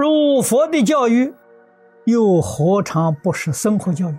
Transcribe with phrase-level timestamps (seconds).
[0.00, 1.30] 入佛的教育，
[2.06, 4.16] 又何尝不是生活教育？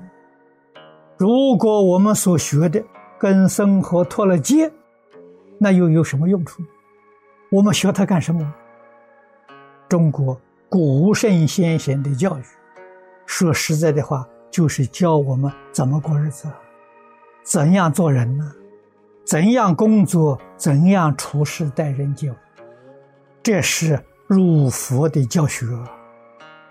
[1.18, 2.84] 如果我们所学的
[3.18, 4.72] 跟生活脱了节，
[5.58, 6.62] 那又有什么用处？
[7.50, 8.54] 我们学它干什么？
[9.90, 10.40] 中国
[10.70, 12.44] 古圣先贤的教育，
[13.26, 16.48] 说实在的话，就是教我们怎么过日子，
[17.42, 18.54] 怎样做人呢？
[19.26, 20.40] 怎样工作？
[20.58, 22.36] 怎样处事待人接物？
[23.42, 24.00] 这是
[24.34, 25.66] 入佛的教学，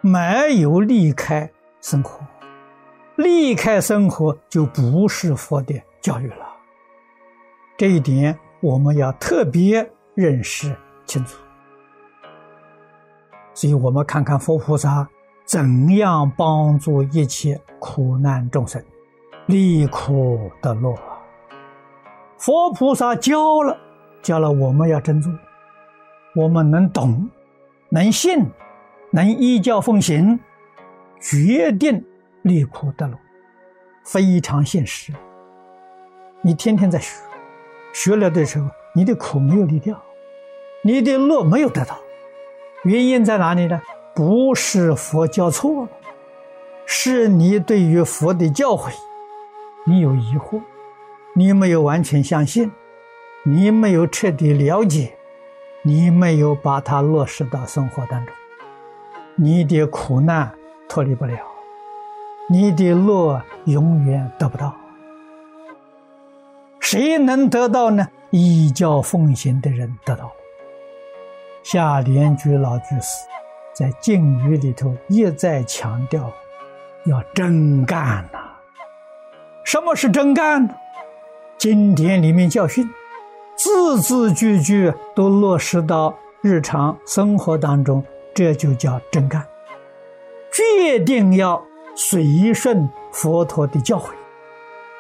[0.01, 1.51] 没有离开
[1.82, 2.27] 生活，
[3.16, 6.46] 离开生活就不是佛的教育了。
[7.77, 11.38] 这一点我们要特别认识清楚。
[13.52, 15.06] 所以我们看看佛菩萨
[15.45, 18.82] 怎样帮助一切苦难众生
[19.45, 20.95] 离苦得乐。
[22.38, 23.77] 佛菩萨教了，
[24.23, 25.30] 教了我们要真做。
[26.34, 27.29] 我们能懂，
[27.93, 28.46] 能信，
[29.10, 30.38] 能依教奉行，
[31.21, 32.05] 决定
[32.43, 33.19] 离苦得乐，
[34.05, 35.13] 非常现实。
[36.41, 37.21] 你天天在学，
[37.93, 40.01] 学了的时候，你的苦没有离掉，
[40.85, 41.99] 你的乐没有得到，
[42.85, 43.83] 原因在哪里呢？
[44.15, 45.88] 不是佛教错了，
[46.87, 48.93] 是你对于佛的教诲，
[49.85, 50.63] 你有疑惑，
[51.35, 52.71] 你没有完全相信，
[53.45, 55.16] 你没有彻底了解。
[55.82, 58.34] 你没有把它落实到生活当中，
[59.34, 60.52] 你的苦难
[60.88, 61.38] 脱离不了，
[62.50, 64.76] 你的乐永远得不到。
[66.81, 68.09] 谁能得到呢？
[68.31, 70.31] 依教奉行的人得到。
[71.62, 73.26] 夏莲居老居士
[73.72, 76.31] 在敬语里头一再强调，
[77.06, 78.38] 要真干呐。
[79.65, 80.75] 什么是真干呢？
[81.56, 82.87] 经典里面教训。
[83.62, 88.03] 字字句句都落实到日常生活当中，
[88.34, 89.47] 这就叫真干。
[90.50, 91.62] 决定要
[91.94, 94.12] 随顺佛陀的教诲，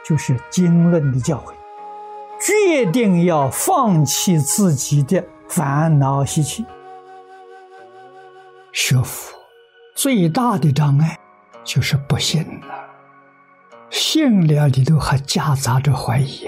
[0.04, 1.54] 就是经论的教诲；
[2.38, 6.66] 决定要放弃自己的烦恼习气。
[8.72, 9.38] 学佛
[9.94, 11.18] 最大的障碍
[11.64, 12.74] 就是不信了，
[13.88, 16.46] 信了里头还夹杂着怀疑。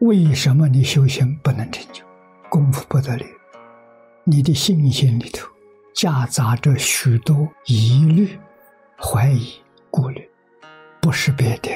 [0.00, 2.04] 为什么你修行不能成就，
[2.48, 3.26] 功夫不得了？
[4.24, 5.48] 你的信心里头
[5.92, 8.38] 夹杂着许多疑虑、
[8.96, 9.54] 怀疑、
[9.90, 10.30] 顾虑，
[11.00, 11.70] 不是别的，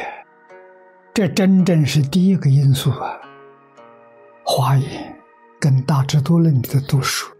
[1.13, 3.19] 这真正是第一个因素啊。
[4.45, 5.17] 华严
[5.59, 7.33] 跟大智度论里的读书，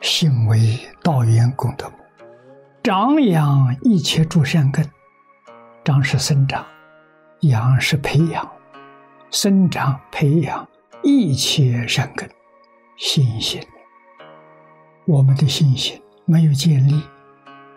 [0.00, 1.94] 信为道源功德母，
[2.82, 4.84] 长养一切诸善根，
[5.84, 6.66] 长是生长，
[7.42, 8.50] 养是培养。
[9.30, 10.68] 生长培养
[11.04, 12.28] 一切善根，
[12.96, 13.62] 信心。
[15.06, 17.00] 我们的信心没有建立，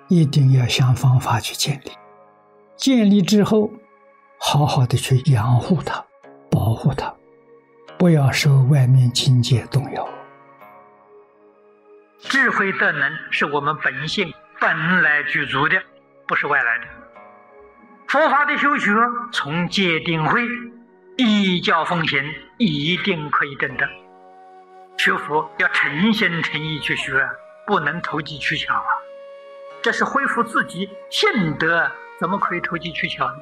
[0.07, 1.91] 一定要想方法去建立。
[2.75, 3.71] 建立之后，
[4.39, 6.03] 好好的去养护它，
[6.49, 7.13] 保护它，
[7.99, 10.09] 不要受外面境界动摇。
[12.21, 15.79] 智慧德能是我们本性本来具足的，
[16.27, 16.85] 不是外来的。
[18.07, 18.91] 佛法的修学
[19.31, 20.41] 从戒定慧。
[21.17, 23.87] 一教奉行，一定可以证得。
[24.97, 27.29] 学佛要诚心诚意去学，
[27.67, 28.87] 不能投机取巧啊！
[29.81, 33.37] 这是恢复自己信德，怎么可以投机取巧呢？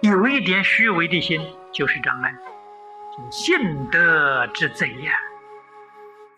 [0.00, 2.34] 有一点虚伪的心就是障碍，
[3.30, 5.12] 信德之贼呀！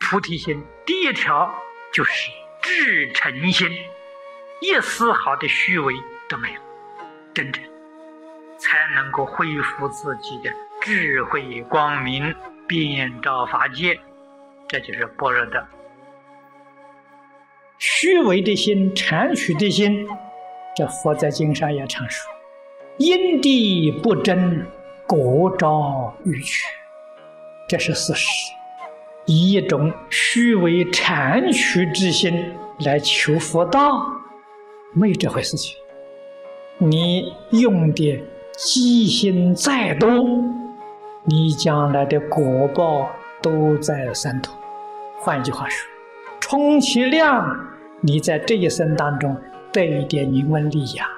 [0.00, 1.54] 菩提心第一条
[1.92, 2.30] 就是
[2.62, 3.68] 至诚心，
[4.60, 5.94] 一丝毫的虚伪
[6.28, 6.60] 都没有，
[7.32, 7.62] 真诚。
[8.62, 10.48] 才能够恢复自己的
[10.80, 12.32] 智慧光明，
[12.68, 13.98] 遍照法界，
[14.68, 15.66] 这就是般若的。
[17.78, 20.06] 虚伪的心、谄取的心，
[20.76, 22.30] 这佛在经上也常说
[22.98, 24.64] ：“因地不真，
[25.08, 26.64] 果招欲取。”
[27.68, 28.28] 这是事实。
[29.26, 32.54] 以一种虚伪谄取之心
[32.84, 34.06] 来求佛道，
[34.92, 35.76] 没有这回事情。
[36.78, 38.22] 你用的。
[38.56, 40.08] 积心再多，
[41.24, 43.10] 你将来的果报
[43.40, 44.52] 都在三途。
[45.18, 45.88] 换句话说，
[46.40, 47.58] 充其量
[48.00, 49.34] 你在这一生当中
[49.72, 51.08] 得一点名闻利养，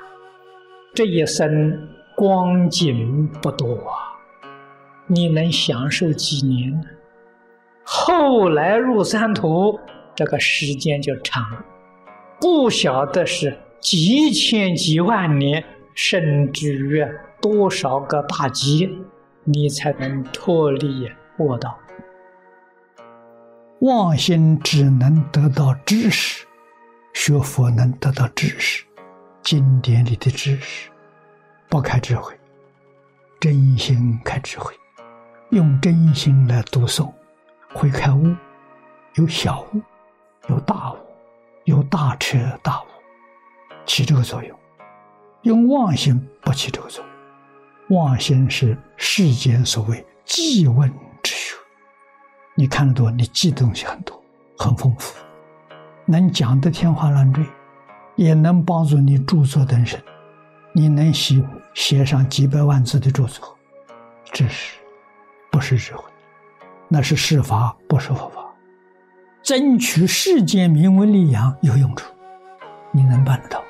[0.94, 4.14] 这一生光景不多啊，
[5.08, 6.84] 你能享受几年呢？
[7.82, 9.78] 后来入三途，
[10.14, 11.64] 这个时间就长了，
[12.40, 15.64] 不晓得是几千几万年。
[15.94, 17.06] 甚至于
[17.40, 18.90] 多少个大劫，
[19.44, 21.08] 你才能脱离
[21.38, 21.78] 恶道？
[23.80, 26.46] 妄心只能得到知识，
[27.12, 28.84] 学佛能得到知识，
[29.42, 30.90] 经典里的知识，
[31.68, 32.34] 不开智慧，
[33.38, 34.74] 真心开智慧，
[35.50, 37.12] 用真心来读诵，
[37.74, 38.34] 会开悟，
[39.14, 39.80] 有小悟，
[40.48, 40.96] 有大悟，
[41.64, 42.86] 有大彻大悟，
[43.84, 44.58] 起这个作用。
[45.44, 47.04] 用妄心不起这个作，
[47.90, 50.90] 妄心是世间所谓记问
[51.22, 51.54] 之学。
[52.54, 54.18] 你看得多，你记的东西很多，
[54.56, 55.14] 很丰富，
[56.06, 57.44] 能讲得天花乱坠，
[58.16, 60.02] 也能帮助你著作登身。
[60.72, 61.44] 你能写
[61.74, 63.54] 写上几百万字的著作，
[64.32, 64.78] 知识
[65.50, 66.04] 不是智慧，
[66.88, 68.42] 那是世法，不是佛法。
[69.42, 72.10] 争取世间名闻利养有用处，
[72.92, 73.63] 你能办得到。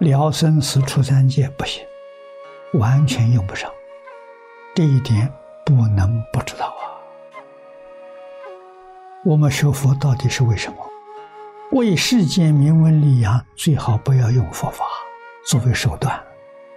[0.00, 1.84] 了生死出三界不行，
[2.72, 3.70] 完全用不上，
[4.74, 5.30] 这一点
[5.62, 6.88] 不能不知道啊。
[9.26, 10.78] 我们学佛到底是为什么？
[11.72, 14.86] 为世间名闻利养，最好不要用佛法
[15.46, 16.18] 作为手段。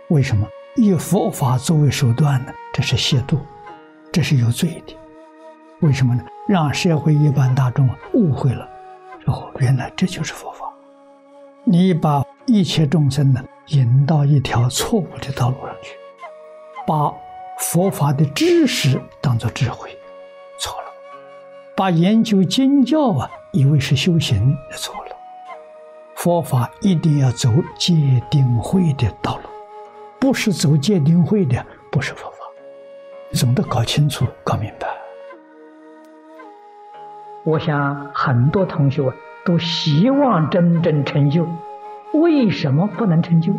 [0.09, 2.51] 为什么以佛法作为手段呢？
[2.73, 3.39] 这是亵渎，
[4.11, 4.93] 这是有罪的。
[5.79, 6.25] 为什么呢？
[6.45, 8.69] 让社会一般大众误会了，
[9.27, 10.65] 哦，原来这就是佛法。
[11.63, 12.21] 你把。
[12.45, 15.95] 一切众生呢，引到一条错误的道路上去，
[16.85, 17.13] 把
[17.57, 19.97] 佛法的知识当做智慧，
[20.59, 20.87] 错了；
[21.75, 25.11] 把研究经教啊，以为是修行，也错了。
[26.15, 29.43] 佛法一定要走戒定慧的道路，
[30.19, 32.37] 不是走戒定慧的，不是佛法。
[33.31, 34.87] 总得搞清楚、搞明白。
[37.45, 39.11] 我想很多同学
[39.45, 41.47] 都希望真正成就。
[42.13, 43.53] 为什么不能成就？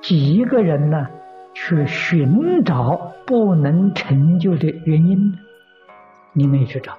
[0.00, 1.08] 几个人呢？
[1.54, 5.38] 去寻找不能成就的原因呢？
[6.32, 6.98] 你没去找。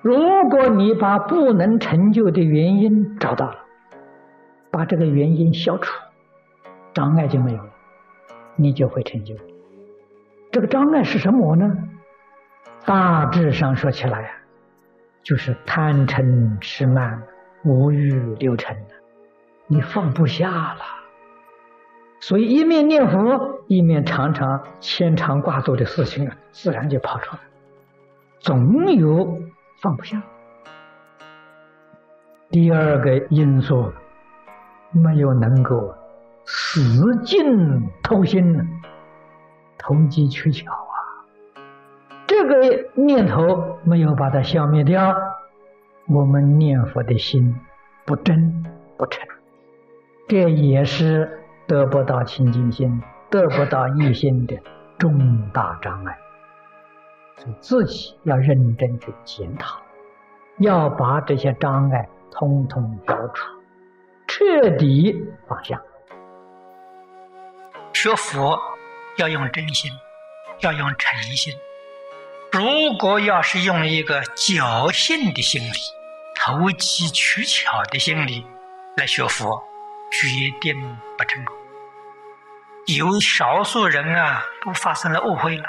[0.00, 3.56] 如果你把不能成就的原因找到了，
[4.70, 5.92] 把这个原因消除，
[6.94, 7.70] 障碍就没有了，
[8.54, 9.34] 你就会成就。
[10.52, 11.76] 这个障碍是什么呢？
[12.86, 14.30] 大致上说起来啊，
[15.24, 17.20] 就是贪嗔痴慢
[17.64, 18.76] 五欲六尘
[19.70, 20.80] 你放不下了，
[22.20, 27.40] 所以一面念佛，一面常常牵肠挂肚的事情啊，自然就跑出来，
[28.40, 29.42] 总有
[29.82, 30.22] 放不下。
[32.50, 33.92] 第二个因素，
[34.90, 35.94] 没有能够
[36.46, 36.80] 使
[37.22, 38.66] 劲偷心，
[39.76, 40.96] 投机取巧啊，
[42.26, 45.14] 这个念头没有把它消灭掉，
[46.06, 47.54] 我们念佛的心
[48.06, 48.64] 不真
[48.96, 49.28] 不诚。
[50.28, 54.60] 这也是得不到清净心、得不到一心的
[54.98, 56.18] 重大障碍，
[57.38, 59.80] 所以自己要认真去检讨，
[60.58, 63.46] 要把这些障碍通通消除，
[64.26, 65.16] 彻底
[65.48, 65.80] 放下。
[67.94, 68.60] 学佛
[69.16, 69.90] 要用真心，
[70.60, 71.54] 要用诚心。
[72.52, 75.78] 如果要是用一个侥幸的心理、
[76.36, 78.46] 投机取巧的心理
[78.96, 79.62] 来学佛，
[80.10, 80.28] 决
[80.60, 81.56] 定不成功。
[82.86, 85.68] 有少数人啊，都发生了误会了。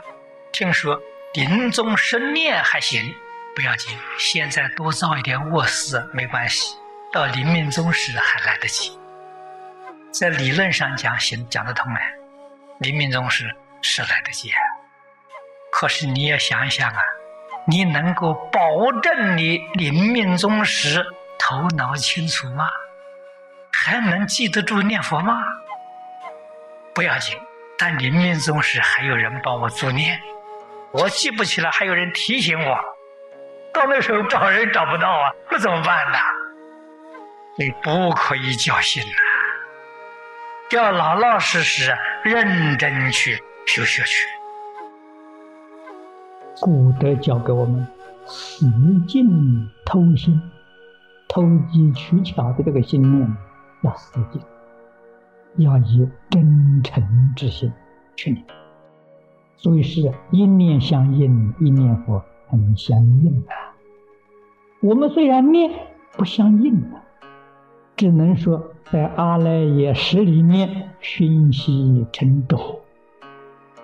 [0.52, 1.00] 听说
[1.34, 3.14] 临终生念还行，
[3.56, 6.76] 不要紧，现在多造一点恶事没关系，
[7.12, 8.98] 到临命终时还来得及。
[10.12, 12.02] 在理论上讲行，讲得通啊，
[12.80, 14.52] 临命终时是来得及。
[15.72, 17.02] 可是你要想一想啊，
[17.68, 21.06] 你能够保证你临命终时
[21.38, 22.68] 头脑清楚吗？
[23.82, 25.42] 还能记得住念佛吗？
[26.94, 27.38] 不要紧，
[27.78, 30.20] 但临命终时还有人帮我助念，
[30.92, 32.78] 我记不起来，还有人提醒我。
[33.74, 36.18] 到那时候找人找不到啊，那怎么办呢？
[37.58, 39.16] 你不可以侥幸呐，
[40.72, 44.28] 要老老实实、认真去修学去。
[46.60, 47.88] 古德教给我们，
[48.28, 48.66] 使
[49.08, 50.40] 劲偷心、
[51.30, 53.38] 投机取巧的这个心念。
[53.82, 54.42] 要死劲，
[55.58, 57.04] 要以真诚
[57.36, 57.72] 之心
[58.16, 58.46] 去念，
[59.58, 63.48] 所以是一念相应，一念佛很相应的。
[64.82, 65.72] 我们虽然念
[66.18, 67.02] 不相应的，
[67.96, 72.80] 只能说在阿赖耶识里面熏习成种，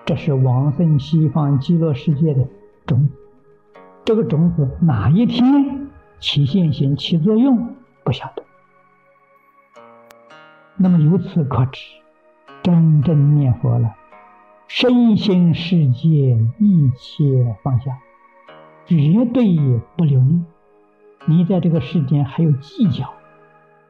[0.04, 2.46] 这是往生西方极乐世界的
[2.86, 3.08] 种。
[4.04, 5.88] 这个种子哪一天
[6.20, 7.74] 起现行、起作用，
[8.04, 8.45] 不晓得。
[10.78, 11.80] 那么由此可知，
[12.62, 13.96] 真正念佛了，
[14.68, 17.96] 身心世界一切放下，
[18.84, 19.56] 绝对
[19.96, 20.44] 不留恋。
[21.24, 23.10] 你在这个世间还有计较，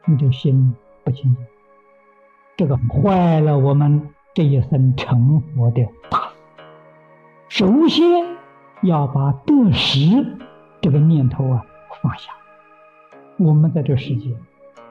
[0.04, 1.44] 你的心不清净，
[2.56, 6.30] 这个坏了我们这一生成佛的大
[7.48, 8.04] 首先
[8.82, 10.38] 要把得失
[10.80, 11.66] 这个念头啊
[12.00, 12.30] 放下。
[13.38, 14.34] 我们在这世界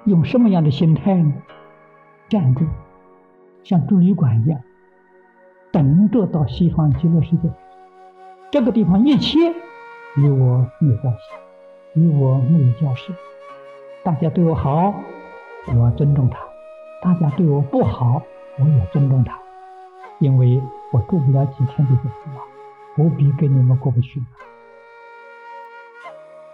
[0.04, 1.34] 用什么样的心态呢？
[2.30, 2.66] 站住，
[3.64, 4.60] 像住旅馆一样，
[5.72, 7.50] 等着到西方极乐世界。
[8.52, 9.38] 这个地方一切
[10.18, 13.14] 与我没有关系，与我没有交涉。
[14.04, 14.94] 大家对我好，
[15.68, 16.38] 我尊重他；
[17.02, 18.22] 大家对我不好，
[18.60, 19.38] 我也尊重他。
[20.20, 22.42] 因为我住不了几天就走了，
[22.96, 24.24] 不必跟你们过不去。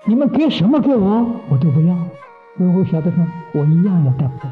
[0.05, 1.95] 你们给什么给我，我都不要。
[2.57, 4.49] 因为我晓得说，我一样也带不走。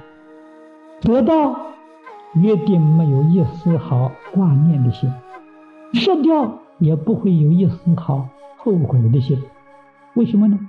[1.02, 1.56] 得到
[2.36, 5.12] 一定没有一丝毫挂念的心，
[5.94, 8.28] 失掉也不会有一丝毫
[8.58, 9.42] 后悔的心。
[10.16, 10.60] 为什么呢？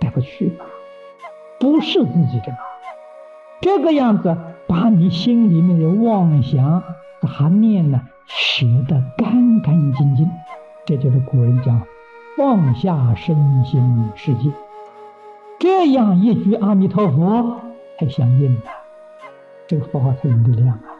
[0.00, 0.64] 带不去嘛。
[1.60, 2.58] 不是自己的嘛？
[3.60, 6.82] 这个样子把你心里面的妄想
[7.20, 10.28] 杂念呢，洗得干干净净，
[10.86, 11.82] 这就是古人讲
[12.36, 14.50] 放下身心世界。
[15.58, 17.56] 这样一句阿弥陀佛
[17.98, 18.77] 才相应啊，
[19.68, 20.97] 这个佛号才有力量啊。